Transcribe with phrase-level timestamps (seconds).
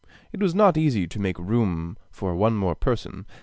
[0.33, 3.27] It was not easy to make room for one more person.